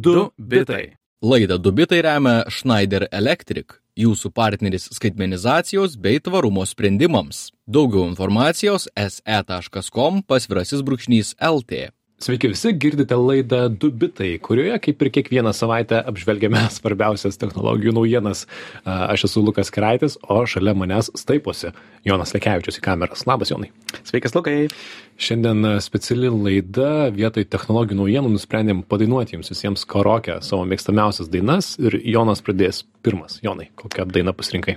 [0.00, 0.96] Du bitai.
[1.22, 7.50] Laidą Dubitai remia Schneider Electric, jūsų partneris skaitmenizacijos bei tvarumo sprendimams.
[7.68, 11.90] Daugiau informacijos se.com pasvirasis brūkšnys LT.
[12.20, 18.42] Sveiki visi, girdite laidą Du bitai, kurioje kaip ir kiekvieną savaitę apžvelgiame svarbiausias technologijų naujienas.
[18.84, 21.72] Aš esu Lukas Kraitis, o šalia manęs staiposi
[22.04, 23.24] Jonas Lekevičius į kameras.
[23.24, 23.70] Labas, Jonai.
[24.04, 24.68] Sveikas, Lukai.
[25.16, 32.02] Šiandien speciali laida vietoj technologijų naujienų nusprendėm padainuoti jums visiems karokę savo mėgstamiausias dainas ir
[32.04, 33.40] Jonas pradės pirmas.
[33.40, 34.76] Jonai, kokią dainą pasirinkai?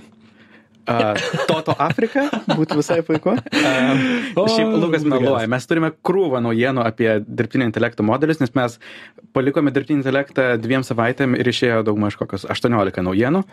[0.84, 1.16] Uh,
[1.48, 3.38] Toto Afrika būtų visai puiku.
[3.40, 5.48] Uh, O, šiaip Lukas meluoja.
[5.52, 8.76] Mes turime krūvą naujienų apie dirbtinio intelekto modelius, nes mes
[9.36, 13.44] palikome dirbtinį intelektą dviem savaitėm ir išėjo daugmaž kokios 18 naujienų,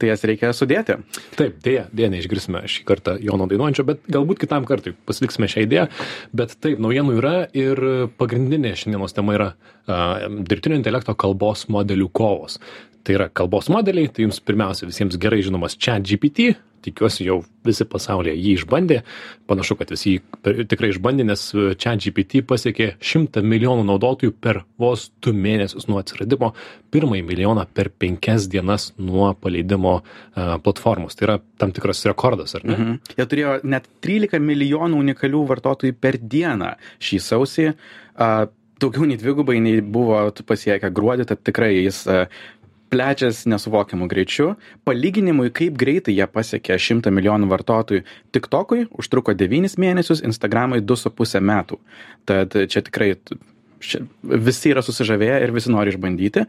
[0.00, 0.98] tai jas reikia sudėti.
[1.38, 5.88] Taip, dėja, dėja neišgirsime šį kartą Jono dainuojančio, bet galbūt kitam kartui pasiliksime šią idėją.
[6.36, 7.84] Bet taip, naujienų yra ir
[8.20, 12.58] pagrindinė šiandienos tema yra uh, dirbtinio intelekto kalbos modelių kovos.
[13.04, 16.52] Tai yra kalbos modeliai, tai jums pirmiausia visiems gerai žinomas ChatGPT,
[16.84, 18.98] tikiuosi jau visi pasaulyje jį išbandė,
[19.50, 25.34] panašu, kad visi jį tikrai išbandė, nes ChatGPT pasiekė 100 milijonų naudotojų per vos 2
[25.36, 26.52] mėnesius nuo atsiradimo,
[26.92, 31.16] pirmąjį milijoną per 5 dienas nuo paleidimo uh, platformos.
[31.16, 32.76] Tai yra tam tikras rekordas, ar ne?
[32.76, 32.94] Mhm.
[32.94, 33.18] Mhm.
[33.18, 37.68] Jie turėjo net 13 milijonų unikalių vartotojų per dieną šį sausį.
[38.20, 38.48] Uh,
[38.80, 42.24] daugiau nei dvigubai nei buvo pasiekę gruodį, tad tikrai jis uh,
[42.90, 44.54] plečias nesuvokiamu greičiu.
[44.84, 48.02] Palyginimui, kaip greitai jie pasiekė 100 milijonų vartotojų,
[48.34, 51.78] TikTokui užtruko 9 mėnesius, Instagramui 2,5 metų.
[52.28, 53.14] Tad čia tikrai
[53.80, 56.46] ši- visi yra susižavėję ir visi nori išbandyti.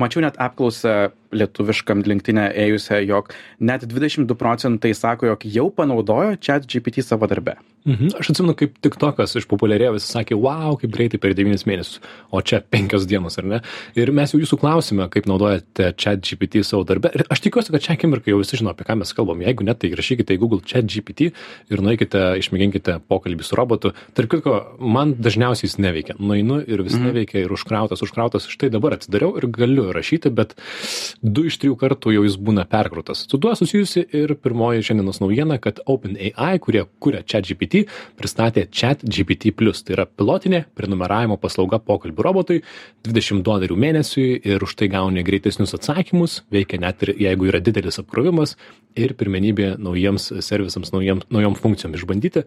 [0.00, 6.66] Mačiau net apklausą lietuviškam linktinę ėjusią, jog net 22 procentai sako, jog jau panaudojo chat
[6.70, 7.56] GPT savo darbe.
[7.88, 8.10] Mhm.
[8.20, 12.60] Aš atsimenu, kaip TikTokas išpopuliarėjo, visi sakė, wow, kaip greitai per 9 mėnesius, o čia
[12.60, 13.60] 5 dienos, ar ne?
[13.96, 17.12] Ir mes jau jūsų klausime, kaip naudojate chat GPT savo darbę.
[17.16, 19.40] Ir aš tikiuosi, kad čia akimirkai jau visi žino, apie ką mes kalbam.
[19.46, 21.30] Jeigu ne, tai rašykite į Google chat GPT
[21.72, 23.94] ir nueikite, išmėginkite pokalbį su robotu.
[24.18, 26.18] Tarp kitko, man dažniausiai jis neveikia.
[26.20, 28.50] Nueinu ir vis neveikia ir užkrautas, užkrautas.
[28.52, 30.52] Štai dabar atsidariau ir galiu rašyti, bet
[31.22, 33.24] du iš trijų kartų jau jis būna perkrautas.
[33.28, 37.84] Su tuo susijusi ir pirmoji šiandienos naujiena, kad OpenAI, kurie kuria ChatGPT,
[38.18, 39.52] pristatė ChatGPT.
[39.60, 42.60] Tai yra pilotinė prenumeravimo paslauga pokalbių robotui,
[43.06, 48.00] 20 dolerių mėnesiui ir už tai gauni greitesnius atsakymus, veikia net ir jeigu yra didelis
[48.00, 48.56] apkrovimas
[48.98, 52.46] ir pirmenybė naujiems servisams, naujam, naujom funkcijom išbandyti,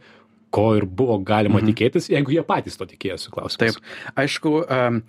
[0.54, 1.72] ko ir buvo galima mhm.
[1.72, 3.80] tikėtis, jeigu jie patys to tikėjosi, klausimas.
[3.80, 5.00] Taip, aišku, um,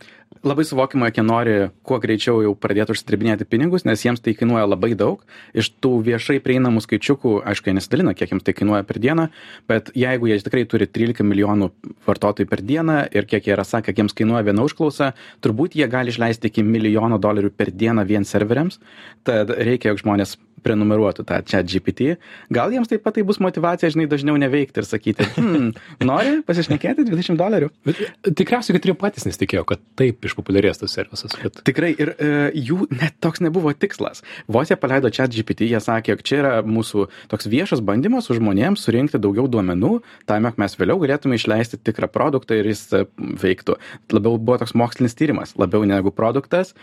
[0.45, 1.57] labai suvokiama, jie nori
[1.87, 5.23] kuo greičiau jau pradėti užsidirbinėti pinigus, nes jiems tai kainuoja labai daug.
[5.57, 9.29] Iš tų viešai prieinamų skaičiukų, aišku, jie nesidalina, kiek jiems tai kainuoja per dieną,
[9.71, 11.71] bet jeigu jie tikrai turi 13 milijonų
[12.09, 15.13] vartotojų per dieną ir kiek jie yra sakę, kiek jiems kainuoja viena užklausa,
[15.45, 18.81] turbūt jie gali išleisti iki milijono dolerių per dieną vien serveriams,
[19.29, 22.17] tad reikia, jog žmonės prenumeruotų tą chat GPT.
[22.55, 25.71] Gal jiems taip pat tai bus motivacija, žinai, dažniau neveikti ir sakyti, hmm,
[26.09, 27.71] nori pasišnekėti 20 dolerių.
[27.87, 28.01] Bet
[28.41, 31.35] tikriausiai, kad ir patys nesitikėjo, kad taip išpopuliarės tas servisas.
[31.43, 31.61] Bet...
[31.67, 34.25] Tikrai ir e, jų net toks nebuvo tikslas.
[34.51, 38.39] Vos jie paleido chat GPT, jie sakė, jog čia yra mūsų toks viešas bandymas su
[38.39, 39.99] žmonėms surinkti daugiau duomenų,
[40.29, 43.05] tam, jog mes vėliau galėtume išleisti tikrą produktą ir jis e,
[43.45, 43.79] veiktų.
[44.15, 46.75] Labiau buvo toks mokslinis tyrimas, labiau negu produktas.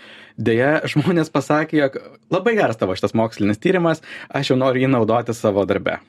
[0.42, 1.98] Deja, žmonės pasakė, jog
[2.34, 6.00] labai geras tavo šitas mokslinis tyrimas, aš jau noriu jį naudoti savo darbe.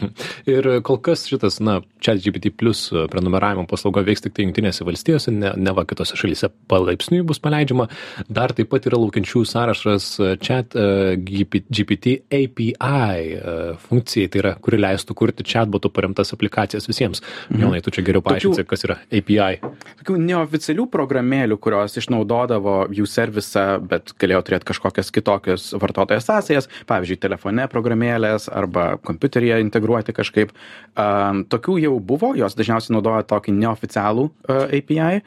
[0.54, 5.52] ir kol kas šitas, na, ChatGPT plus prenumeravimo paslauga veiks tik tai Junktinėse valstijose, ne,
[5.56, 7.88] ne va kitose šalyse palaipsniui bus paleidžiama.
[8.28, 10.08] Dar taip pat yra laukiančių sąrašas
[10.42, 17.22] Chat uh, GPT API uh, funkcijai, tai yra, kuri leistų kurti chatbotų paremtas aplikacijas visiems.
[17.50, 17.62] Mhm.
[17.62, 19.60] Jonai, tu čia geriau paaiškinsi, kas yra API.
[20.02, 27.11] Tokių neoficialių programėlių, kurios išnaudodavo jų servisą, bet galėjo turėti kažkokias kitokias vartotojo sąsajas, pavyzdžiui,
[27.20, 30.52] telefone programėlės arba kompiuteryje integruoti kažkaip.
[30.96, 35.22] Um, tokių jau buvo, jos dažniausiai naudoja tokį neoficialų uh, API.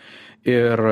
[0.46, 0.84] Ir,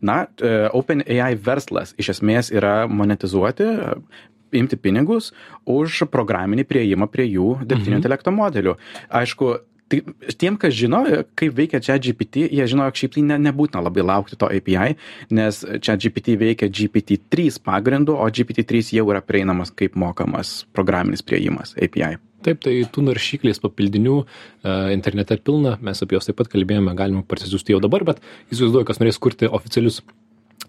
[0.00, 5.30] na, uh, OpenAI verslas iš esmės yra monetizuoti, uh, imti pinigus
[5.70, 8.00] už programinį prieimą prie jų dirbtinio Mhm.
[8.02, 8.76] intelekto modelių.
[9.10, 9.52] Aišku,
[9.90, 9.98] Tai
[10.38, 11.02] tiem, kas žino,
[11.38, 14.94] kaip veikia čia GPT, jie žino, jog šiaip tai ne, nebūtina labai laukti to API,
[15.34, 21.74] nes čia GPT veikia GPT-3 pagrindu, o GPT-3 jau yra prieinamas kaip mokamas programinis prieimas
[21.74, 22.20] API.
[22.46, 27.20] Taip, tai tų naršyklės papildinių uh, internete pilna, mes apie juos taip pat kalbėjome, galima
[27.28, 30.00] parsisiųsti jau dabar, bet įsivaizduoju, kas norės kurti oficialius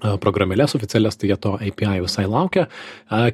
[0.02, 2.68] programėlės oficialias, tai jie to API visai laukia.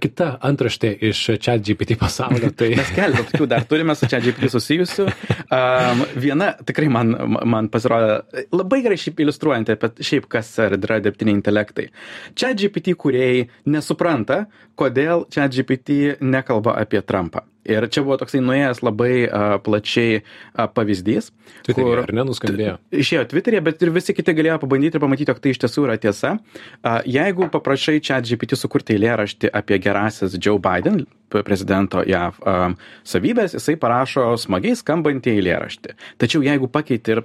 [0.04, 2.52] Kita antraštė iš ChatGPT pasaulio.
[2.58, 2.70] Tai...
[2.80, 5.08] Mes keletą tokių dar turime su ChatGPT susijusių.
[5.48, 7.14] Um, viena tikrai man,
[7.48, 11.90] man pasirodė labai gerai šiaip iliustruojanti apie šiaip kas yra dirbtiniai intelektai.
[12.36, 14.46] ChatGPT kuriejai nesupranta,
[14.78, 17.46] kodėl ChatGPT nekalba apie Trumpą.
[17.68, 21.32] Ir čia buvo toksai nuėjęs labai uh, plačiai uh, pavyzdys.
[21.68, 22.78] Twitter'e, kur, ar nenuskambėjo?
[23.04, 26.00] Išėjo Twitter'e, bet ir visi kiti galėjo pabandyti ir pamatyti, jog tai iš tiesų yra
[26.02, 26.36] tiesa.
[26.38, 32.78] Uh, jeigu paprašai čia GPT sukurti eilėraštį apie gerasias Joe Biden, prezidento JAV um,
[33.08, 35.98] savybės, jisai parašo smagiai skambantį eilėraštį.
[36.22, 37.24] Tačiau jeigu pakeiti ir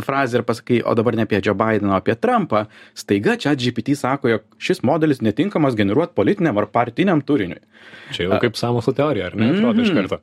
[0.00, 3.96] frazę ir pasakai, o dabar ne apie Joe Bideną, o apie Trumpą, staiga čia GPT
[3.98, 7.60] sako, jog šis modelis netinkamas generuoti politiniam ar partiniam turiniui.
[8.12, 9.50] Čia jau kaip samoso teorija, ar ne?
[9.50, 9.82] Atrodo mm -hmm.
[9.82, 10.18] iš karto.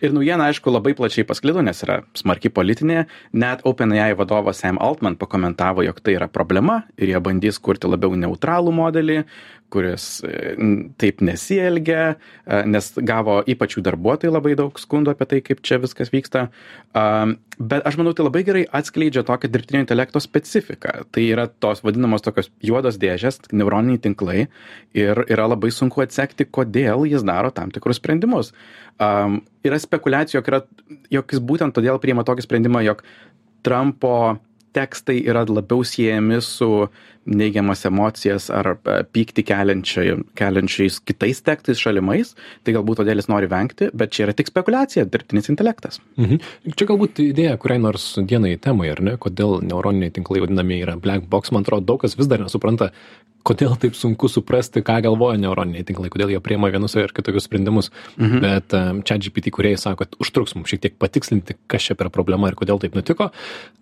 [0.00, 3.04] Ir naujiena, aišku, labai plačiai pasklido, nes yra smarki politinė.
[3.32, 8.14] Net OpenAI vadovas Sam Altman pakomentavo, jog tai yra problema ir jie bandys kurti labiau
[8.14, 9.24] neutralų modelį,
[9.72, 10.56] kuris e,
[10.96, 12.16] taip nesielgia,
[12.46, 16.48] e, nes gavo ypač jų darbuotojai labai daug skundų apie tai, kaip čia viskas vyksta.
[17.58, 20.94] Bet aš manau, tai labai gerai atskleidžia tokią dirbtinio intelekto specifiką.
[21.12, 24.46] Tai yra tos vadinamos tokios juodos dėžės, neuroniniai tinklai
[24.96, 28.54] ir yra labai sunku atsekti, kodėl jis daro tam tikrus sprendimus.
[28.96, 30.62] Um, yra spekulacijų, jog, yra,
[31.12, 33.04] jog jis būtent todėl priima tokį sprendimą, jog
[33.62, 34.38] Trumpo
[34.72, 36.88] tekstai yra labiau siejami su
[37.26, 42.34] neigiamas emocijas ar e, pyktį keliančiais kitais tekstais šalimais,
[42.66, 46.00] tai galbūt todėl jis nori vengti, bet čia yra tik spekulacija, dirbtinis intelektas.
[46.18, 46.42] Mhm.
[46.74, 51.28] Čia galbūt idėja kuriai nors dienai temai, ar ne, kodėl neuroniniai tinklai vadinami yra black
[51.30, 52.90] box, man atrodo, daug kas vis dar nesupranta,
[53.46, 57.90] kodėl taip sunku suprasti, ką galvoja neuroniniai tinklai, kodėl jie priema vienus ar kitokius sprendimus.
[58.16, 58.42] Mhm.
[58.42, 58.76] Bet
[59.06, 62.58] čia GPT kuriai sako, kad užtruks mums šiek tiek patikslinti, kas čia per problema ir
[62.58, 63.30] kodėl taip nutiko.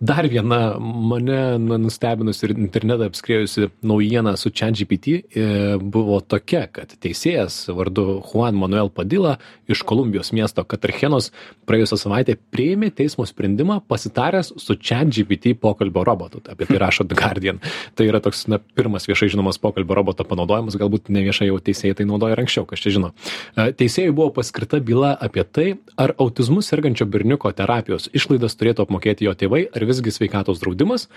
[0.01, 5.43] Dar viena mane nustebinus ir internetą apskrėjusi naujiena su ChatGPT e,
[5.79, 9.37] buvo tokia, kad teisėjas vardu Juan Manuel Padilla
[9.71, 11.31] iš Kolumbijos miesto Katarchenos
[11.69, 16.41] praėjusią savaitę priėmė teismo sprendimą pasitaręs su ChatGPT pokalbio robotu.
[16.51, 17.61] Apie tai rašo The Guardian.
[17.95, 22.07] Tai yra toks na, pirmas viešai žinomas pokalbio roboto panaudojimas, galbūt neviešai jau teisėjai tai
[22.09, 23.13] naudoja ir anksčiau, kas čia žino.
[23.55, 29.27] E, teisėjai buvo paskirta byla apie tai, ar autizmu sergančio berniuko terapijos išlaidas turėtų apmokėti
[29.27, 31.07] jo tėvai, ar visgi sveikatos draudimas.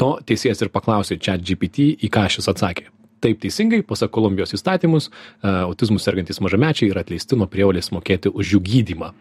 [0.00, 2.90] To teisėjas ir paklausė čia GPT, į ką šis atsakė.
[3.24, 8.52] Taip teisingai, pasak Kolumbijos įstatymus, e, autizmų sergantys mažamečiai yra atleisti nuo prievalės mokėti už
[8.54, 9.12] jų gydymą.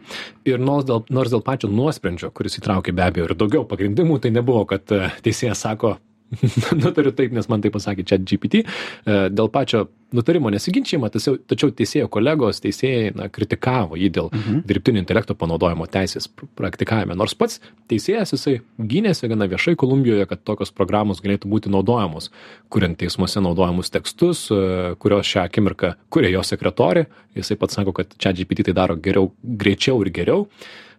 [0.45, 4.33] Ir nors dėl, nors dėl pačio nuosprendžio, kuris įtraukė be abejo ir daugiau pagrindimų, tai
[4.35, 5.95] nebuvo, kad e, teisėjas sako,
[6.83, 8.63] nutariu taip, nes man tai pasakė čia GPT.
[8.63, 14.61] E, dėl pačio nutarimo nesiginčiama, tačiau, tačiau teisėjo kolegos, teisėjai na, kritikavo jį dėl mhm.
[14.69, 17.17] dirbtinio intelekto panaudojimo teisės praktikavime.
[17.17, 17.59] Nors pats
[17.91, 22.29] teisėjas jisai gynėsi gana viešai Kolumbijoje, kad tokios programos galėtų būti naudojamos,
[22.73, 27.07] kuriant teismuose naudojamus tekstus, e, kurios šią akimirką kuria jo sekretorė.
[27.37, 30.47] Jisai pats sako, kad čia GPT tai daro geriau, greičiau ir geriau.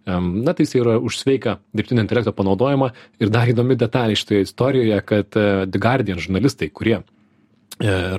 [0.05, 2.91] Na, tai jis yra už sveiką dirbtinio intelekto panaudojimą.
[3.25, 7.05] Ir dar įdomi detalė šitoje istorijoje, kad e, The Guardian žurnalistai, kurie e,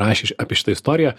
[0.02, 1.14] rašė apie šitą istoriją,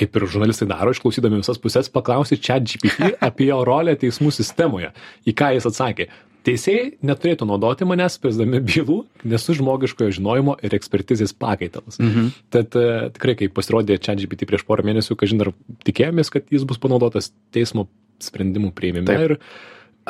[0.00, 4.94] kaip ir žurnalistai daro, išklausydami visas pusės, paklausė čia GPT apie jo rolę teismų sistemoje.
[5.28, 6.08] Į ką jis atsakė.
[6.48, 11.98] Teisėjai neturėtų naudoti manęs, spręsdami bylų, nesu žmogiškojo žinojimo ir ekspertizės pakaitalas.
[12.00, 12.30] Mhm.
[12.54, 15.52] Tad uh, tikrai, kai pasirodė čia GPT prieš porą mėnesių, kažin ar
[15.84, 17.90] tikėjomės, kad jis bus panaudotas teismo
[18.24, 19.04] sprendimų prieimime.
[19.10, 19.26] Taip.
[19.26, 19.36] Ir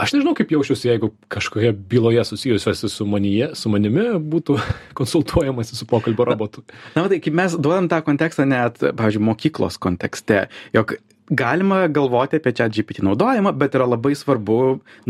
[0.01, 4.59] aš nežinau kaip jausčiausi jeigu kažkokioje byloje susijusiuose su manyje su manimi būtų
[4.99, 6.65] konsultuojamasi su pokalbio robotu.
[6.97, 10.97] na matai kaip mes duodam tą kontekstą net pavyzdžiui mokyklos kontekste jog
[11.31, 14.59] galima galvoti apie chat gpt naudojimą bet yra labai svarbu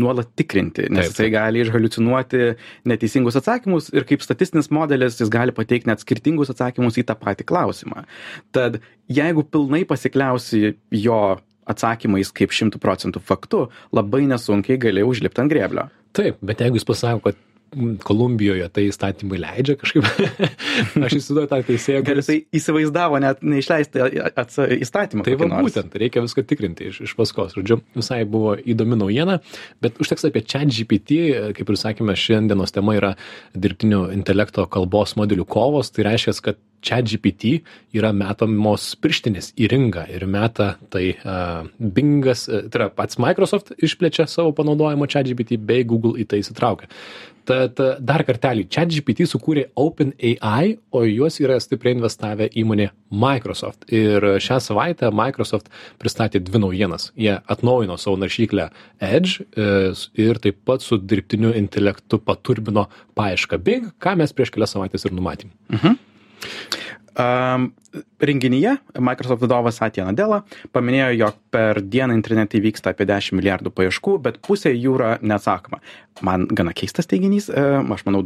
[0.01, 2.51] nuolat tikrinti nes jisai gali išhaliucinuoti
[2.91, 7.47] neteisingus atsakymus ir kaip statistinis modelis jis gali pateikt net skirtingus atsakymus į tą patį
[7.49, 8.05] klausimą.
[8.53, 8.79] Tad
[9.09, 11.23] jeigu pilnai pasikliausi jo
[11.69, 15.87] atsakymais kaip šimtų procentų faktu, labai nesunkiai gali užlipti ant grėblio.
[16.17, 17.39] Taip, bet jeigu jis pasako, kad
[18.03, 20.03] Kolumbijoje tai įstatymai leidžia kažkaip.
[21.05, 22.01] aš įsivaizduoju tą teisėją.
[22.03, 24.01] Gal jisai įsivaizdavo net neišleisti
[24.83, 25.23] įstatymą.
[25.23, 27.55] Tai va būtent, reikia viską tikrinti iš, iš paskos.
[27.55, 29.37] Žodžiu, visai buvo įdomi naujiena,
[29.83, 31.21] bet užteks apie chat GPT,
[31.55, 33.13] kaip ir sakėme, šiandienos tema yra
[33.55, 35.93] dirbtinio intelekto kalbos modelių kovos.
[35.95, 37.61] Tai reiškia, kad ChatGPT
[37.97, 43.73] yra metamos pirštinės į ringą ir meta tai uh, Bingas, uh, tai yra pats Microsoft
[43.77, 46.89] išplečia savo panaudojimo ChatGPT bei Google į tai įsitraukia.
[47.47, 53.87] Tad dar kartelį, ChatGPT sukūrė OpenAI, o juos yra stipriai investavę įmonė Microsoft.
[53.89, 55.71] Ir šią savaitę Microsoft
[56.01, 57.09] pristatė dvi naujienas.
[57.17, 58.69] Jie atnaujino savo naršyklę
[59.01, 59.47] Edge
[60.21, 65.17] ir taip pat su dirbtiniu intelektu paturbino paiešką Bing, ką mes prieš kelias savaitės ir
[65.17, 65.51] numatėm.
[65.73, 65.99] Mhm.
[67.11, 67.73] Um,
[68.23, 74.13] renginyje Microsoft vadovas Satya Nadella paminėjo, jog per dieną internete įvyksta apie 10 milijardų paieškų,
[74.23, 75.81] bet pusė jų yra neatsakoma.
[76.23, 78.23] Man gana keistas teiginys, uh, aš manau,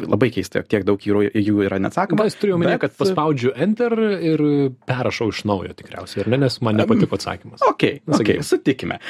[0.00, 2.26] labai keista, jog tiek daug jų, jų yra neatsakoma.
[2.26, 4.42] Aš turiu omenyje, kad paspaudžiu Enter ir
[4.88, 7.64] perrašau iš naujo tikriausiai, ar ne, nes man nepatiko atsakymas.
[7.68, 9.00] Ok, okay sutikime.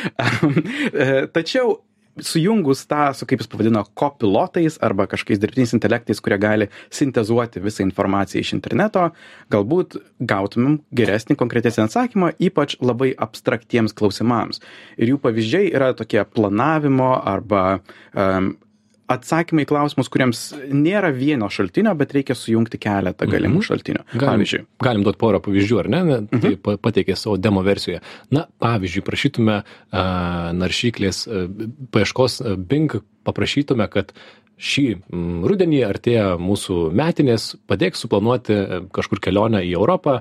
[1.36, 1.78] Tačiau
[2.20, 7.84] sujungus tą su kaip jis pavadino kopilotais arba kažkokiais dirbtiniais intelektais kurie gali sintezuoti visą
[7.86, 9.08] informaciją iš interneto
[9.54, 14.62] galbūt gautumėm geresnį konkretesnį atsakymą ypač labai abstraktiems klausimams.
[14.98, 17.64] Ir jų pavyzdžiai yra tokie planavimo arba
[18.14, 18.54] um,
[19.10, 20.42] atsakymai į klausimus, kuriems
[20.72, 23.66] nėra vieno šaltinio, bet reikia sujungti keletą galimų mhm.
[23.68, 24.04] šaltinių.
[24.14, 24.62] Galim, pavyzdžiui.
[24.84, 26.04] Galim duoti porą pavyzdžių, ar ne?
[26.30, 26.78] Tai mhm.
[26.84, 28.00] pateikė savo demo versijoje.
[28.34, 30.06] Na, pavyzdžiui, prašytume uh,
[30.56, 31.44] naršyklės uh,
[31.94, 32.96] paieškos uh, Bing,
[33.28, 34.14] paprašytume, kad
[34.64, 34.86] šį
[35.50, 38.56] rudenį artėja mūsų metinės, padėk suplanuoti
[38.94, 40.20] kažkur kelionę į Europą,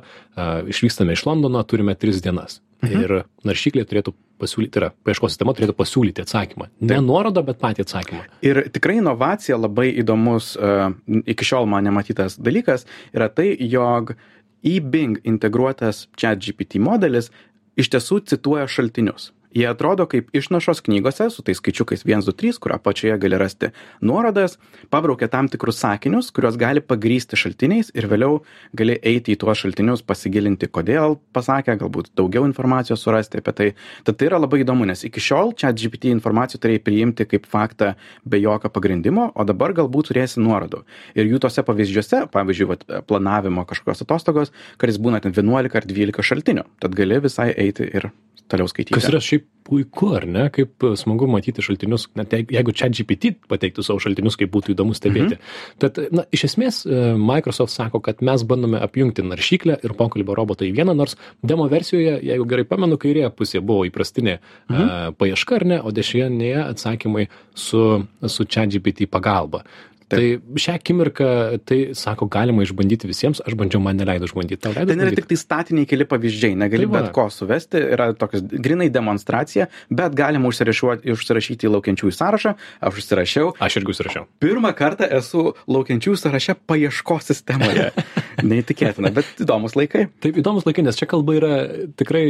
[0.74, 2.58] išvykstame iš Londono, turime tris dienas.
[2.84, 3.04] Mhm.
[3.04, 3.14] Ir
[3.48, 6.70] naršyklė turėtų pasiūlyti, tai yra paieškos sistema turėtų pasiūlyti atsakymą.
[6.82, 7.06] Ne Taip.
[7.06, 8.24] nuorodą, bet patį atsakymą.
[8.46, 10.90] Ir tikrai inovacija labai įdomus, uh,
[11.30, 14.16] iki šiol man nematytas dalykas yra tai, jog
[14.64, 17.32] į Bing integruotas chat GPT modelis
[17.80, 22.60] iš tiesų cituoja šaltinius jie atrodo kaip išnašos knygose su tais skaičiukais viens du trys
[22.60, 24.58] kur apačioje gali rasti nuorodas
[24.90, 28.42] pabraukia tam tikrus sakinius kuriuos gali pagrįsti šaltiniais ir vėliau
[28.74, 33.70] gali eiti į tuos šaltinius pasigilinti kodėl pasakė galbūt daugiau informacijos surasti apie tai.
[34.08, 37.94] Tad tai yra labai įdomu nes iki šiol chat gpt informaciją turėjai priimti kaip faktą
[38.26, 40.84] be jokio pagrindimo o dabar galbūt turėsi nuorodų.
[41.18, 46.26] Ir jų tuose pavyzdžiuose pavyzdžiui vat planavimo kažkokios atostogos kartais būna ten vienuolika ar dvylika
[46.26, 46.68] šaltinių.
[46.84, 48.12] Tad gali visai eiti ir
[48.52, 48.96] toliau skaityti.
[48.96, 53.86] Kas yra šiaip puiku, ar ne, kaip smagu matyti šaltinius, net jeigu čia GPT pateiktų
[53.86, 55.38] savo šaltinius, kaip būtų įdomu stebėti.
[55.38, 55.78] Mhm.
[55.82, 60.68] Tad, na, iš esmės, e, Microsoft sako, kad mes bandome apjungti naršyklę ir pokalbio robotą
[60.68, 64.84] į vieną, nors demo versijoje, jeigu gerai pamenu, kairėje pusėje buvo įprastinė mhm.
[64.84, 67.84] uh, paieška, ar ne, o dešinėje atsakymai su,
[68.28, 69.64] su ChatGPT pagalba.
[70.12, 70.24] Tai
[70.60, 71.28] šią akimirką,
[71.68, 74.60] tai sako, galima išbandyti visiems, aš bandžiau, man neleido išbandyti.
[74.64, 74.92] Tau leido?
[74.92, 78.90] Ten yra tik tai statiniai keli pavyzdžiai, negali tai bet ko suvesti, yra tokias grinai
[78.94, 83.54] demonstracija, bet galima užsirašyti į laukiančiųjų sąrašą, aš užsirašiau.
[83.64, 84.28] Aš irgi užsirašiau.
[84.44, 87.92] Pirmą kartą esu laukiančiųjų sąraše paieškos sistemoje.
[88.54, 90.08] Neįtikėtina, bet įdomus laikai.
[90.24, 91.56] Taip, įdomus laikai, nes čia kalba yra
[92.00, 92.26] tikrai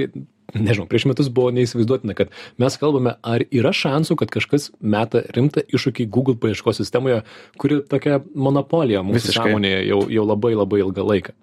[0.54, 5.64] nežinau, prieš metus buvo neįsivaizduotina, kad mes kalbame, ar yra šansų, kad kažkas meta rimtą
[5.66, 7.22] iššūkį Google paieškos sistemoje,
[7.64, 11.36] kuri tokia monopolija mūsų sąmonėje jau, jau labai labai ilgą laiką.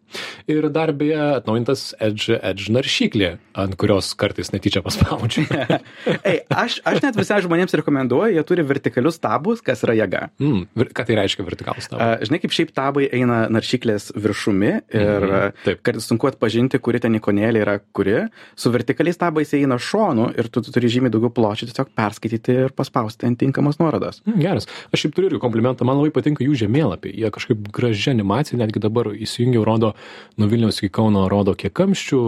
[0.50, 5.44] Ir dar beje atnaujintas Edge, Edge naršyklė, ant kurios kartais netyčia paspaudžiu.
[6.30, 10.24] Ei, aš, aš net visai žmonėms rekomenduoju, jie turi vertikalius tabus, kas yra jėga.
[10.42, 10.64] Mm,
[10.96, 12.08] ką tai reiškia vertikalus tabai?
[12.16, 15.80] Uh, žinai, kaip šiaip tabai eina naršyklės viršumi ir mm, -hmm.
[15.86, 18.26] kartais sunku atpažinti, kuri ten ikonėlė yra kuri.
[18.58, 22.74] Su vertikaliais tabais eina šonu ir tu, tu turi žymiai daugiau pločių tiesiog perskaityti ir
[22.74, 24.24] paspausti ant tinkamos nuorodos.
[24.26, 24.66] Mm, geras.
[24.90, 27.14] Aš šiaip turiu irgi komplimentą, man labai patinka jų žemėlapiai.
[27.22, 29.94] Jie kažkaip graži animacija, netgi dabar įsijungiau, rodo
[30.40, 32.20] nuo Vilniaus iki Kauno, rodo kiek kamščių,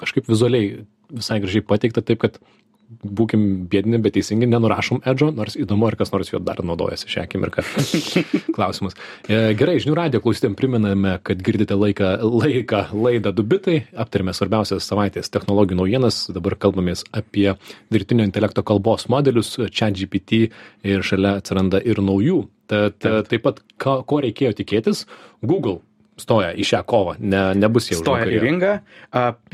[0.00, 2.40] kažkaip vizualiai visai gražiai pateikta, taip kad
[2.86, 7.24] būkim biedni, bet teisingi, nenurašom edžo, nors įdomu, ar kas nors jo dar naudojasi šią
[7.26, 7.64] akimirką.
[8.56, 8.96] Klausimas.
[9.26, 15.32] E, gerai, žinių radio klausytėm priminame, kad girdite laiką, laiką laidą Dubitai, aptarėme svarbiausias savaitės
[15.34, 17.48] technologijų naujienas, dabar kalbamės apie
[17.94, 20.46] dirbtinio intelekto kalbos modelius, čia GPT
[20.86, 22.44] ir šalia atsiranda ir naujų.
[22.70, 25.04] Tad taip pat, ko, ko reikėjo tikėtis,
[25.42, 25.80] Google
[26.20, 28.00] stoja į šią kovą, ne, nebus jau.
[28.00, 28.72] Stoja į ringą.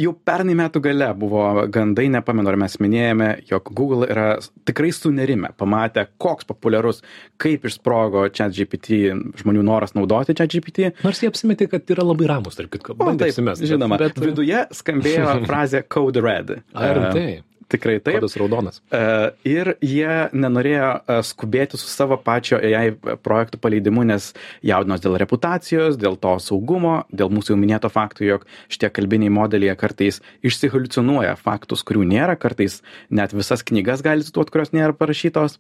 [0.01, 4.27] Jau pernai metų gale buvo gandai, nepamenu, ar mes minėjome, jog Google yra
[4.69, 7.03] tikrai sunerime, pamatę, koks populiarus,
[7.43, 10.93] kaip išsprogo čia GPT žmonių noras naudoti čia GPT.
[11.03, 12.99] Nors jie apsimetė, kad yra labai ramus, tarp kitko.
[13.19, 16.61] Taip, žinoma, bet, bet viduje skambėjo frazė Code Red.
[16.75, 17.31] Ar tai?
[17.73, 18.19] Tikrai taip.
[18.21, 18.81] Kodas raudonas.
[18.93, 22.93] Uh, ir jie nenorėjo uh, skubėti su savo pačio AI
[23.25, 24.31] projektų paleidimu, nes
[24.67, 29.77] jaudinos dėl reputacijos, dėl to saugumo, dėl mūsų jau minėto faktų, jog šitie kalbiniai modeliai
[29.81, 35.59] kartais išsihaliucinuoja faktus, kurių nėra, kartais net visas knygas gali cituoti, kurios nėra parašytos.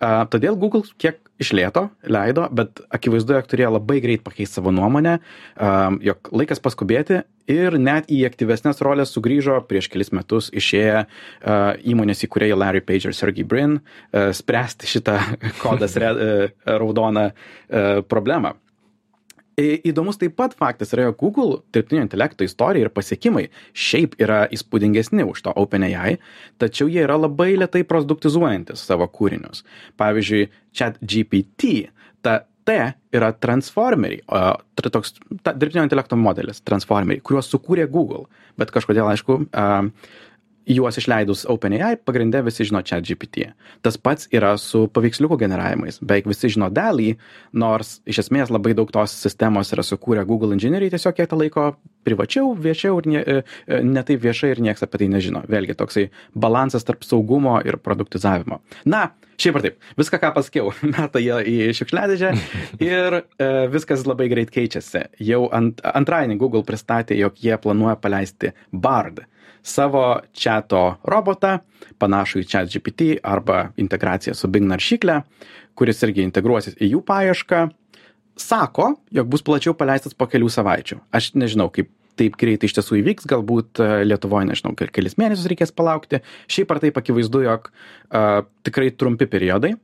[0.00, 5.18] Uh, todėl Google kiek išlėto leido, bet akivaizdu, jog turėjo labai greit pakeisti savo nuomonę,
[6.04, 11.04] jog laikas paskubėti ir net į aktyvesnes roles sugrįžo prieš kelis metus išėję
[11.92, 13.78] įmonės įkūrėjai Larry Page ir Sergey Brin
[14.12, 15.18] spręsti šitą
[15.62, 17.30] kodas raudoną
[18.10, 18.56] problemą.
[19.90, 25.26] Įdomus taip pat faktas yra, jog Google dirbtinio intelekto istorija ir pasiekimai šiaip yra įspūdingesni
[25.26, 26.18] už to OpenAI,
[26.62, 29.64] tačiau jie yra labai lietai produktizuojantis savo kūrinius.
[30.00, 31.90] Pavyzdžiui, chat GPT
[32.24, 32.76] ta T
[33.16, 34.40] yra transformeriai, o,
[34.76, 38.26] toks ta, dirbtinio intelekto modelis, transformeriai, kuriuos sukūrė Google,
[38.60, 39.88] bet kažkodėl, aišku, a,
[40.66, 43.50] juos išleidus OpenAI pagrinde visi žino ChatGPT.
[43.82, 46.00] Tas pats yra su paveiksliukų generavimais.
[46.02, 47.14] Beveik visi žino DALI,
[47.52, 51.70] nors iš esmės labai daug tos sistemos yra sukūrę Google inžinieriai, tiesiog jie tą laiko
[52.06, 55.42] privačiau, viešiau ir ne, e, e, ne taip viešai ir niekas apie tai nežino.
[55.50, 58.60] Vėlgi toksai balansas tarp saugumo ir produktizavimo.
[58.88, 62.32] Na, šiaip ar taip, viską, ką pasakiau, meta jie į šiukšliadėžę
[62.92, 65.08] ir e, viskas labai greit keičiasi.
[65.24, 69.24] Jau ant, antradienį Google pristatė, jog jie planuoja paleisti BARD
[69.62, 71.58] savo čiato robotą,
[72.00, 75.20] panašų į chat GPT arba integraciją su Bing naršykle,
[75.78, 77.62] kuris irgi integruosis į jų paiešką,
[78.40, 81.00] sako, jog bus plačiau paleistas po kelių savaičių.
[81.16, 81.90] Aš nežinau, kaip
[82.20, 86.20] taip greitai iš tiesų įvyks, galbūt e, Lietuvoje, nežinau, kelis mėnesius reikės palaukti.
[86.52, 89.76] Šiaip ar taip akivaizdu, jog uh, tikrai trumpi periodai.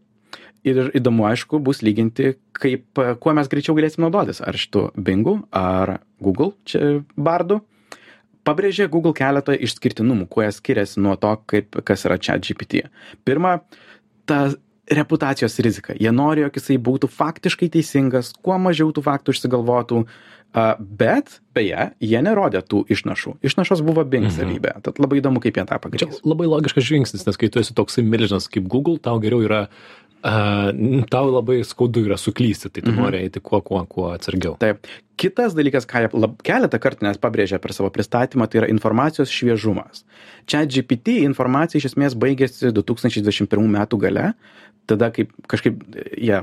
[0.67, 4.43] Ir įdomu, aišku, bus lyginti, kaip, kuo mes greičiau galėsim naudotis.
[4.43, 7.61] Ar šitų Bingų, ar Google čia bardų.
[7.63, 7.76] Uh,
[8.47, 12.87] pabrėžė Google keletą išskirtinumų, kuo jie skiriasi nuo to, kaip, kas yra chat GPT.
[13.27, 13.59] Pirma,
[14.29, 14.47] ta
[14.87, 15.97] reputacijos rizika.
[15.99, 20.05] Jie nori, jog jisai būtų faktiškai teisingas, kuo mažiau tų faktų išsigalvotų,
[20.79, 23.37] bet beje, jie nerodė tų išnašų.
[23.45, 24.37] Išnašos buvo Bing mhm.
[24.37, 24.77] savybė.
[24.87, 26.23] Tad labai įdomu, kaip jie tą pagrįs.
[26.25, 29.67] Labai logiškas žingsnis, nes kai tu esi toksai milžinas kaip Google, tau geriau yra
[30.27, 30.73] a,
[31.11, 33.03] tau labai skaudu yra suklysti, tai tu mhm.
[33.03, 34.57] nori eiti kuo, kuo, kuo atsargiau.
[34.63, 34.89] Taip.
[35.17, 40.03] Kitas dalykas, ką jie keletą kartų nes pabrėžė per savo pristatymą, tai yra informacijos šviežumas.
[40.51, 44.27] Čia GPT informacija iš esmės baigėsi 2021 metų gale,
[44.91, 45.81] tada kaip kažkaip
[46.19, 46.43] jie.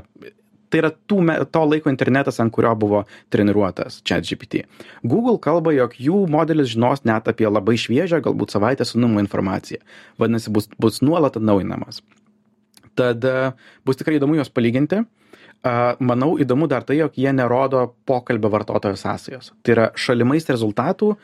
[0.74, 1.20] tai yra tų,
[1.54, 4.64] to laiko internetas, ant kurio buvo treniruotas ChatGPT.
[5.06, 9.84] Google kalba, jog jų modelis žinos net apie labai šviežią, galbūt savaitę senumo informaciją.
[10.18, 12.02] Vadinasi, bus, bus nuolat atnaujinamas
[12.98, 13.24] tad
[13.86, 15.02] bus tikrai įdomu juos palyginti.
[16.04, 19.54] Manau, įdomu dar tai, jog jie nerodo pokalbio vartotojo sąsajos.
[19.64, 21.14] Tai yra šalimais rezultatų,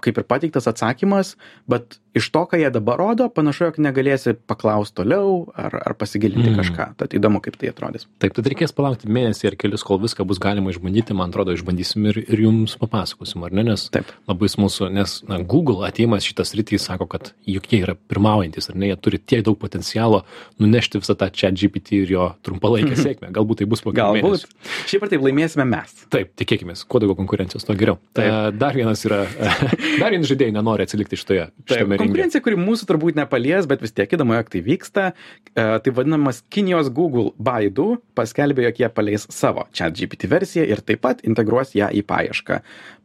[0.00, 1.34] kaip ir pateiktas atsakymas,
[1.68, 6.50] bet iš to ką jie dabar rodo panašu jog negalėsi paklaust toliau ar ar pasigilinti
[6.50, 6.56] Mm.
[6.58, 10.24] kažką tad įdomu kaip tai atrodys Taip, tad reikės palaukti mėnesį ar kelius, kol viską
[10.26, 11.14] bus galima išbandyti.
[11.14, 13.62] Man atrodo, išbandysim ir, ir jums papasakosim, ar ne?
[13.70, 14.10] Nes Taip.
[14.28, 18.76] labai smalsu, nes na, Google ateimas šitas rytį sako, kad juk jie yra pirmaujantis, ar
[18.76, 18.90] ne?
[18.90, 20.24] Jie turi tiek daug potencialo
[20.58, 23.30] nunešti visą tą čia GPT ir jo trumpalaikę sėkmę.
[23.36, 24.50] Galbūt tai bus po galbūt mėnesių.
[24.90, 27.98] šiaip ar taip laimėsime mes Taip, tikėkime, kuo daugiau konkurencijos, tuo geriau.
[28.18, 28.26] Taip.
[28.26, 29.22] E, Dar vienas yra,
[30.02, 31.46] dar vienas žaidėjai nenori atsilikti šitoje.
[31.70, 31.99] Šitame.
[32.00, 35.06] Konkurencija, kuri mūsų turbūt nepalies, bet vis tiek įdomu, jog tai vyksta.
[35.54, 40.82] E, tai vadinamas Kinijos Google Baidu paskelbė, jog jie paleis savo chat GPT versiją ir
[40.84, 42.60] taip pat integruos ją į paiešką.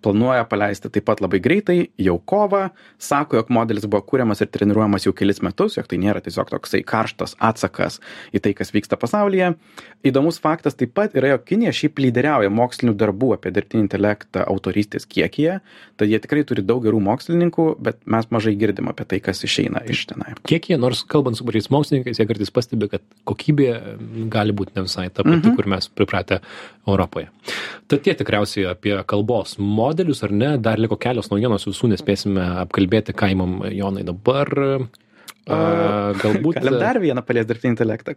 [0.05, 2.67] Planuoja paleisti taip pat labai greitai, jau kovą.
[3.01, 6.83] Sako, jog modelis buvo kūriamas ir treniruojamas jau kelis metus, jog tai nėra tiesiog toksai
[6.85, 7.97] karštas atsakas
[8.35, 9.55] į tai, kas vyksta pasaulyje.
[10.05, 15.09] Įdomus faktas taip pat yra, jog Kinija šiaip lyderiauja mokslinių darbų apie dirbtinį intelektą autorystės
[15.09, 15.57] kiekyje.
[15.97, 19.81] Tad jie tikrai turi daug gerų mokslininkų, bet mes mažai girdim apie tai, kas išeina
[19.89, 20.33] iš tenai.
[20.47, 23.69] Kiek jie, nors kalbant su pačiais mokslininkais, jie kartais pastebi, kad kokybė
[24.33, 25.55] gali būti ne visai ta pati, Mhm.
[25.55, 26.39] kur mes pripratę
[26.87, 27.29] Europoje.
[27.87, 33.13] Tad tie tikriausiai apie kalbos modelius, ar ne, dar liko kelios naujienos, visų nespėsime apkalbėti,
[33.13, 34.47] ką įmam Jonai dabar.
[35.47, 38.15] A, galbūt Galim dar vieną palies dirbtinį intelektą.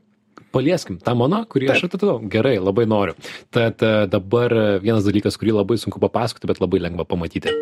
[0.53, 2.21] palieskim tą mano, kurį aš atradau.
[2.31, 3.15] Gerai, labai noriu.
[3.51, 3.77] Tad
[4.09, 7.53] dabar vienas dalykas, kurį labai sunku papasakoti, bet labai lengva pamatyti.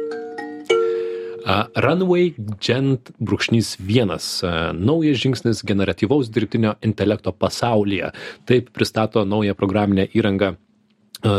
[1.77, 4.27] Runway Gent brūkšnys vienas.
[4.75, 8.11] Naujas žingsnis generatyvaus dirbtinio intelekto pasaulyje.
[8.51, 10.57] Taip pristato naują programinę įrangą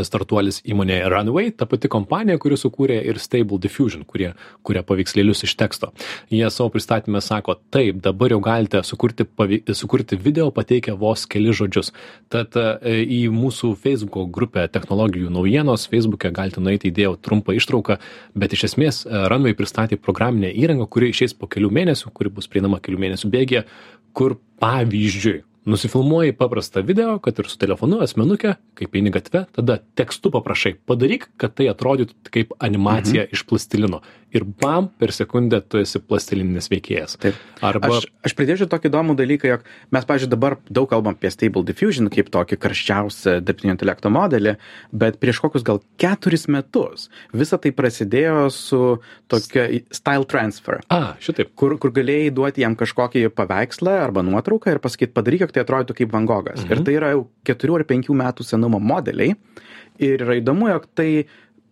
[0.07, 4.33] startuolis įmonė Runway, ta pati kompanija, kuri sukūrė ir Stable Diffusion, kurie
[4.67, 5.91] kuria paveikslėlius iš teksto.
[6.33, 11.53] Jie savo pristatymę sako, taip, dabar jau galite sukurti, pavei- sukurti video pateikę vos keli
[11.55, 11.93] žodžius.
[12.33, 17.99] Tad e, į mūsų Facebook grupę technologijų naujienos, Facebook'e galite nueiti, įdėjau trumpą ištrauką,
[18.35, 22.49] bet iš esmės e, Runway pristatė programinę įrangą, kuri išeis po kelių mėnesių, kuri bus
[22.51, 23.65] prieinama kelių mėnesių bėgėje,
[24.17, 30.31] kur pavyzdžiui, nusifilmuoji paprastą video, kad ir su telefonu, asmenuke, kaip eini gatve, tada tekstu
[30.33, 33.35] paprašai, padaryk, kad tai atrodytų kaip animacija mhm.
[33.35, 34.01] iš plastilino.
[34.35, 37.15] Ir bam, per sekundę tu esi plastilininis veikėjas.
[37.23, 37.37] Taip.
[37.63, 39.63] Arba Aš, aš pridėčiau tokį įdomų dalyką, jog
[39.95, 44.57] mes, pažiūrėjau, dabar daug kalbam apie Stable Diffusion kaip tokį karščiausią dirbtinio intelekto modelį,
[44.91, 48.81] bet prieš kokius gal keturis metus visa tai prasidėjo su
[49.31, 50.83] tokia style transfer.
[50.91, 51.55] A, šitaip.
[51.55, 56.01] Kur, kur galėjai duoti jam kažkokį paveikslą arba nuotrauką ir pasakyti, padaryk, jog tai atrodytų
[56.01, 56.65] kaip Van Gogas.
[56.65, 56.75] Mhm.
[56.75, 59.39] Ir tai yra jau keturių ar penkių metų senumo modeliai.
[60.03, 61.09] Ir yra įdomu, jog tai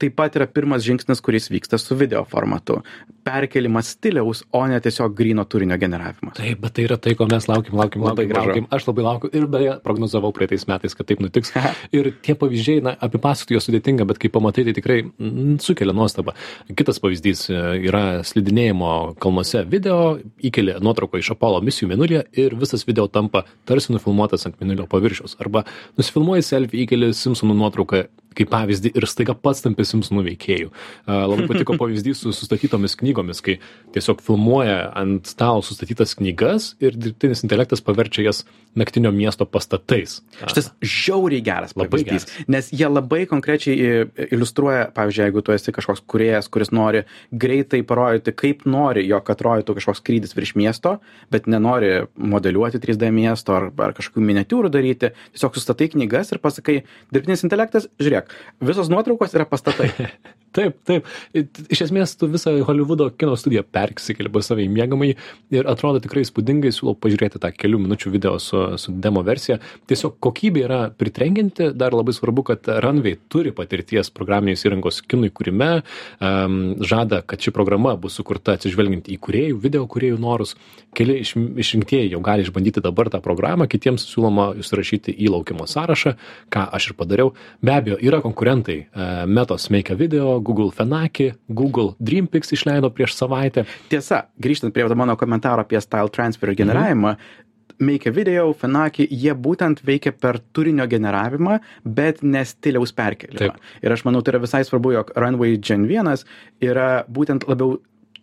[0.01, 2.81] taip pat yra pirmas žingsnis kuris vyksta su video formatu.
[3.25, 6.35] Perkėlimas stiliaus o ne tiesiog gryno turinio generavimas.
[6.37, 8.67] Taip bet tai yra tai ko mes laukiam laukiam Labai laukiam laukiam.
[8.75, 11.53] Aš labai laukiu ir beje prognozavau praeitais metais kad taip nutiks.
[11.95, 16.35] Ir tie pavyzdžiai na apipasakoti juos sudėtinga bet kai pamatai tai tikrai mm, sukelia nuostabą.
[16.77, 22.85] Kitas pavyzdys e, yra slidinėjimo kalnuose video įkeli nuotrauką iš apolo misijų mėnulyje ir visas
[22.87, 25.37] video tampa tarsi nufilmuotas ant mėnulio paviršiaus.
[25.41, 25.65] Arba
[25.97, 28.05] nusifilmuoji selfį įkeli simpsonų nuotrauką
[28.37, 30.71] kaip pavyzdį ir staiga pats tampi simpsonų veikėju.
[31.07, 33.57] A, labai patiko pavyzdys su sustatytomis knygomis kai
[33.95, 38.43] tiesiog filmuoja ant stalo sustatytas knygas ir dirbtinis intelektas paverčia jas
[38.75, 40.17] naktinio miesto pastatais.
[40.41, 45.71] Šitas žiauriai geras Labai pavyzdys, nes jie labai konkrečiai i- iliustruoja, pavyzdžiui, jeigu tu esi
[45.75, 50.97] kažkoks kuriejas, kuris nori greitai parodyti, kaip nori, jog atrodytų kažkoks skrydis virš miesto,
[51.31, 56.77] bet nenori modeliuoti 3D miesto ar, ar kažkokių miniatiūrų daryti, tiesiog sustatai knygas ir pasakai,
[57.15, 58.24] dirbtinis intelektas, žiūrėk,
[58.65, 59.91] visos nuotraukos yra pastatai.
[60.55, 61.07] Taip, taip.
[61.73, 65.15] Iš esmės, tu visą Hollywoodo kino studiją persikeli pas save į mėgamąjį
[65.57, 69.57] ir atrodo tikrai įspūdingai, siūlau pažiūrėti tą kelių minučių video su, su demo versija.
[69.89, 75.69] Tiesiog kokybė yra pritrengianti, dar labai svarbu, kad Runway turi patirties programinės įrangos kinui kūrime,
[76.23, 80.55] um, žada, kad ši programa bus sukurta atsižvelgiant į kuriejų, video kuriejų norus.
[80.95, 86.15] Keli iš, išrinktieji jau gali išbandyti dabar tą programą, kitiems siūloma įsirašyti į laukimo sąrašą,
[86.53, 87.35] ką aš ir padariau.
[87.59, 88.79] Be abejo, yra konkurentai.
[88.87, 93.65] Uh, Metos Make a Video, Google Fenaki, Google Dreampix išleido prieš savaitę.
[93.89, 97.15] Tiesa, grįžtant prie mano komentaro apie style transfer ir generavimą,
[97.79, 103.39] Make a Video, Fenaki, jie būtent veikia per turinio generavimą, bet ne stiliaus perkelimą.
[103.41, 103.73] Taip.
[103.83, 106.23] Ir aš manau, tai yra visai svarbu, jog Runway Gen 1
[106.63, 107.75] yra būtent labiau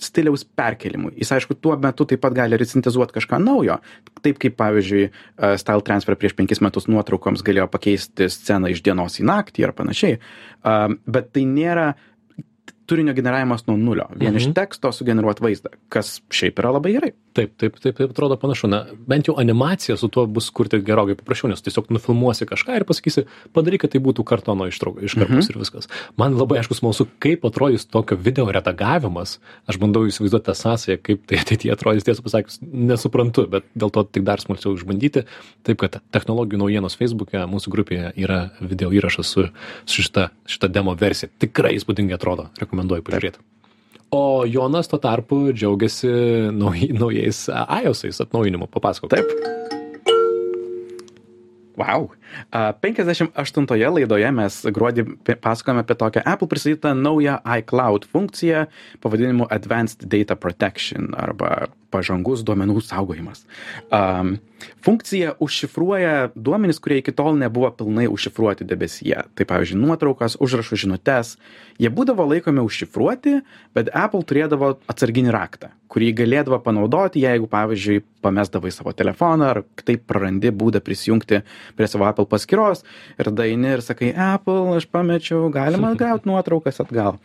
[0.03, 1.13] stiliaus perkelimui.
[1.21, 3.79] Jis, aišku, tuo metu taip pat gali resintezuoti kažką naujo.
[4.25, 9.21] Taip kaip, pavyzdžiui, e, Style Transfer prieš penkis metus nuotraukoms galėjo pakeisti sceną iš dienos
[9.21, 10.19] į naktį ar panašiai.
[10.63, 11.93] Um, Bet tai nėra
[12.93, 14.05] turinio generavimas nuo nulio.
[14.21, 14.53] Vien iš Mhm.
[14.61, 17.13] teksto sugeneruoti vaizdą, kas šiaip yra labai gerai.
[17.33, 18.69] Taip, taip, taip, taip atrodo panašu.
[18.69, 22.85] Na, bent jau animacija su tuo bus kurti gerokai paprasčiau, nes tiesiog nufilmuosi kažką ir
[22.85, 23.25] pasakysi,
[23.57, 25.89] padaryk, kad tai būtų kartono ištrauka, iškarpos ir viskas.
[26.21, 29.39] Man labai aišku smalsu, kaip atrodys tokio video redagavimas.
[29.67, 34.05] Aš bandau įsivaizduoti tą sąsąją, kaip tai ateityje atrodys, tiesą pasakius, nesuprantu, bet dėl to
[34.05, 35.25] tik dar smalsiau išbandyti.
[35.65, 39.49] Taip, kad technologijų naujienos Facebook'e mūsų grupėje yra video įrašas su,
[39.87, 41.31] su šita, šita demo versija.
[41.41, 43.43] Tikrai įspūdingai atrodo, rekomenduoju pažiūrėti.
[44.13, 46.11] O Jonas tuo tarpu džiaugiasi
[46.53, 48.69] nauj, naujais iOS'ais atnaujinimu.
[48.69, 49.15] Papasakok.
[49.15, 49.72] Taip.
[51.77, 52.11] Wow.
[52.51, 55.07] A, 58 laidoje mes gruodį
[55.41, 58.67] pasakojame apie tokią Apple pristatytą naują iCloud funkciją
[59.01, 63.45] pavadinimu Advanced Data Protection arba pažangus duomenų saugojimas.
[63.93, 64.39] Um,
[64.85, 69.27] funkcija užšifruoja duomenis, kurie iki tol nebuvo pilnai užšifruoti debesyje.
[69.37, 71.37] Tai pavyzdžiui, nuotraukas, užrašų žinutes.
[71.81, 73.39] Jie būdavo laikomi užšifruoti,
[73.77, 80.07] bet Apple turėdavo atsarginį raktą, kurį galėdavo panaudoti, jeigu, pavyzdžiui, pamesdavai savo telefoną ar taip
[80.11, 81.43] prarandi būdą prisijungti
[81.79, 82.85] prie savo Apple paskyros
[83.19, 87.19] ir daini ir sakai, Apple, aš pamečiau, galima gauti nuotraukas atgal.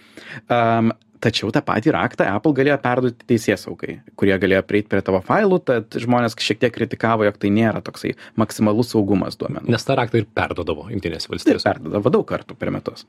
[0.50, 5.22] Um, Tačiau tą patį raktą Apple galėjo perduoti teisės saugai, kurie galėjo prieiti prie tavo
[5.26, 9.66] failų, tad žmonės šiek tiek kritikavo, jog tai nėra toksai maksimalus saugumas duomenų.
[9.74, 11.66] Nes tą raktą ir perdodavo Junktinėse Ir valstijose.
[11.66, 13.08] perdodavo daug kartų per metus.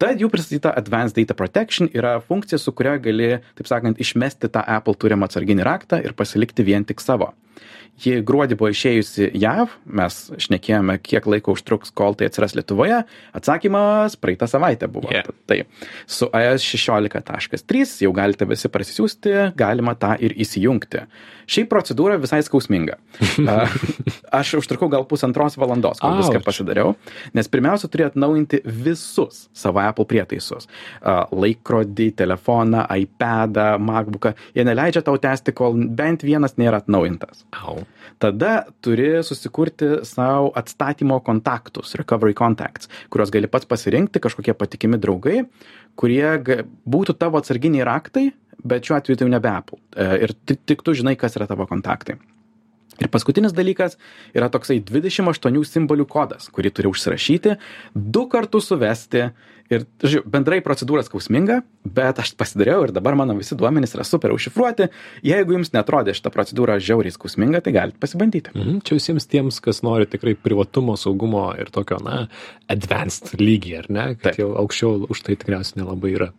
[0.00, 4.64] Tad jų pristatyta Advanced Data Protection yra funkcija, su kuria gali, taip sakant, išmesti tą
[4.64, 7.34] Apple turimą atsarginį raktą ir pasilikti vien tik savo.
[8.02, 13.04] Ji gruodį buvo išėjusi JAV, mes šnekėjome, kiek laiko užtruks, kol tai atsiras Lietuvoje.
[13.38, 15.12] Atsakymas praeitą savaitę buvo.
[15.14, 15.30] Yeah.
[15.46, 15.60] Tai
[16.10, 21.04] su iOS 16.3 jau galite visi prasisiųsti, galima tą ir įsijungti.
[21.46, 22.96] Šiaip procedūra visai skausminga.
[24.40, 26.46] Aš užtrukau gal pusantros valandos, kol viską Auč.
[26.46, 26.94] pasidariau,
[27.36, 30.66] nes pirmiausia turi atnaujinti visus savo Apple prietaisus.
[31.04, 34.34] Laikrodį, telefoną, iPadą, MacBooką.
[34.56, 37.44] Jie neleidžia tau tęsti, kol bent vienas nėra atnaujintas.
[37.60, 37.83] Au.
[38.22, 38.52] Tada
[38.84, 45.44] turi susikurti savo atstatymo kontaktus, recovery contacts, kuriuos gali pats pasirinkti, kažkokie patikimi draugai,
[45.98, 48.28] kurie būtų tavo atsarginiai raktai,
[48.64, 49.80] bet šiuo atveju tai jau nebe Apple.
[49.96, 52.16] E, Ir tik tu žinai, kas yra tavo kontaktai.
[53.02, 53.96] Ir paskutinis dalykas
[54.36, 57.56] yra toksai 28 simbolių kodas, kurį turi užsirašyti,
[57.94, 59.32] du kartus suvesti.
[59.72, 61.62] Ir žiūrėjau, bendrai procedūra skausminga,
[61.96, 64.90] bet aš pasidariau ir dabar mano visi duomenys yra super užšifruoti.
[65.24, 68.52] Jeigu jums netrodė šita procedūra žiauriai skausminga, tai galite pasibandyti.
[68.52, 68.82] Mhm.
[68.84, 72.26] Čia visiems tiems, kas nori tikrai privatumo, saugumo ir tokio, na,
[72.68, 74.06] advanced lygį, ar ne?
[74.18, 74.42] Kad Taip.
[74.42, 76.30] jau aukščiau už tai tikriausiai nelabai yra.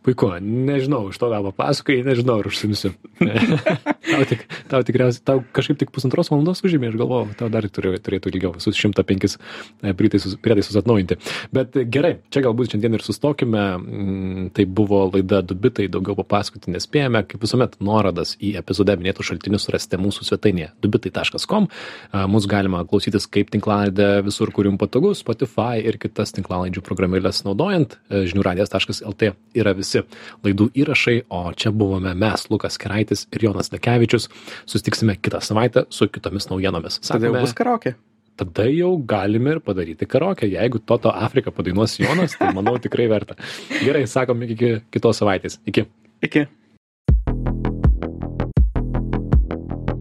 [0.00, 2.94] Puiku, nežinau, iš to ką papasakai, nežinau, ar užsimsiu.
[3.20, 8.32] tau, tik, tau tikriausiai, tau kažkaip tik pusantros valandos užėmė, aš galvoju, tau dar turėtų
[8.32, 11.18] ilgiau visus 105 e, prietaisus, prietaisus atnaujinti.
[11.52, 13.62] Bet gerai, čia galbūt galbūt šiandien ir sustokime.
[13.78, 17.24] Mm, tai buvo laida Dubitai, daugiau papasakoti nespėjame.
[17.26, 21.68] Kaip visuomet, nuorodas į epizode minėtų šaltinius rasite mūsų svetainėje dubitai.com.
[22.12, 27.96] Mūsų galima klausytis kaip tinklalaidę visur, kur jums patogu, Spotify ir kitas tinklalaidžių programėlės naudojant.
[28.10, 30.04] žiniųradijas.lt yra visi
[30.44, 34.28] laidų įrašai, o čia buvome mes, Lukas Keraitis ir Jonas Lekevičius.
[34.68, 37.00] Sustiksime kitą savaitę su kitomis naujienomis.
[37.06, 37.96] Tada jau bus karaokė.
[38.36, 40.48] Tada jau galime ir padaryti karaokę.
[40.48, 43.36] Jeigu Toto Afriką padainuos Jonas, tai manau tikrai verta.
[43.84, 45.60] Gerai, sakom iki kitos savaitės.
[45.66, 45.86] Iki.
[46.22, 46.46] Iki.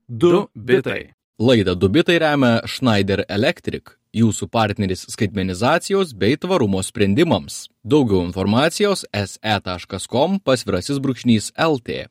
[0.08, 1.14] Du bitai.
[1.40, 7.70] Laidą Dubitai remia Schneider Electric, jūsų partneris skaitmenizacijos bei tvarumo sprendimams.
[7.80, 12.10] Daugiau informacijos se.com pasvirasis brūkšnys LT.